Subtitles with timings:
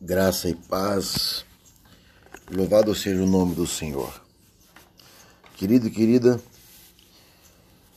[0.00, 1.44] Graça e paz.
[2.48, 4.22] Louvado seja o nome do Senhor.
[5.56, 6.40] Querido e querida,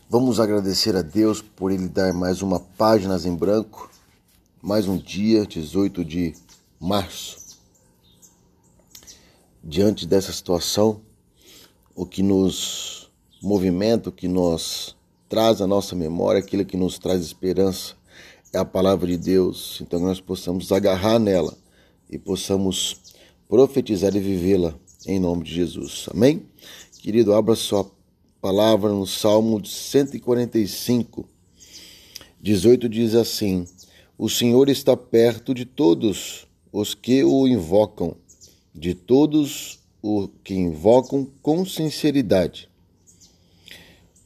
[0.09, 3.87] vamos agradecer a Deus por Ele dar mais uma página em branco,
[4.59, 6.33] mais um dia, 18 de
[6.79, 7.37] março.
[9.63, 11.01] Diante dessa situação,
[11.95, 13.11] o que nos
[13.43, 14.97] movimenta, o que nos
[15.29, 17.93] traz à nossa memória, aquilo que nos traz esperança,
[18.51, 19.79] é a palavra de Deus.
[19.81, 21.60] Então nós possamos agarrar nela
[22.11, 22.97] e possamos
[23.47, 24.75] profetizar e vivê-la
[25.07, 26.07] em nome de Jesus.
[26.11, 26.43] Amém?
[26.99, 27.89] Querido, abra sua
[28.41, 31.27] palavra no Salmo 145,
[32.41, 33.65] 18 diz assim:
[34.17, 38.15] O Senhor está perto de todos os que o invocam,
[38.73, 42.69] de todos os que invocam com sinceridade.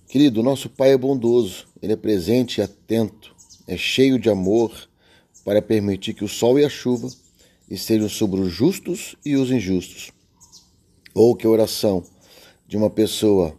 [0.07, 3.35] Querido, nosso Pai é bondoso, Ele é presente e atento,
[3.67, 4.71] é cheio de amor
[5.43, 7.09] para permitir que o sol e a chuva
[7.69, 10.11] estejam sobre os justos e os injustos.
[11.13, 12.03] Ou que a oração
[12.67, 13.57] de uma pessoa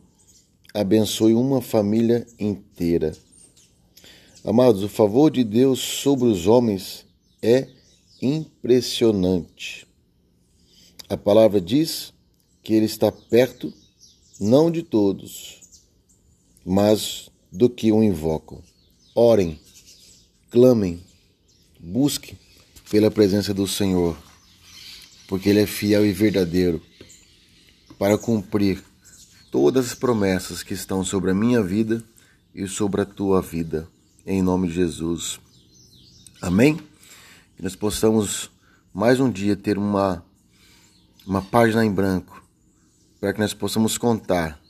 [0.75, 3.17] abençoe uma família inteira.
[4.45, 7.05] Amados, o favor de Deus sobre os homens
[7.43, 7.69] é
[8.21, 9.87] impressionante.
[11.09, 12.13] A palavra diz
[12.63, 13.73] que Ele está perto,
[14.39, 15.61] não de todos,
[16.65, 18.63] mas do que o invocam.
[19.15, 19.59] Orem,
[20.51, 21.01] clamem,
[21.81, 22.37] busquem
[22.91, 24.17] pela presença do Senhor,
[25.27, 26.81] porque Ele é fiel e verdadeiro
[27.99, 28.83] para cumprir
[29.51, 32.03] todas as promessas que estão sobre a minha vida
[32.55, 33.89] e sobre a tua vida,
[34.25, 35.41] em nome de Jesus.
[36.41, 36.77] Amém?
[37.57, 38.51] Que nós possamos
[38.93, 40.25] mais um dia ter uma,
[41.27, 42.43] uma página em branco,
[43.21, 44.61] para que nós possamos contar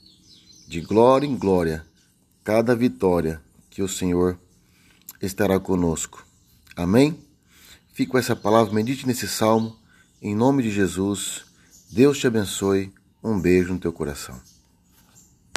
[0.67, 1.85] de glória em glória
[2.43, 4.39] cada vitória que o Senhor
[5.21, 6.25] estará conosco.
[6.75, 7.26] Amém?
[7.97, 9.75] Fico com essa palavra, medite nesse salmo.
[10.21, 11.45] Em nome de Jesus,
[11.89, 12.93] Deus te abençoe.
[13.23, 14.39] Um beijo no teu coração.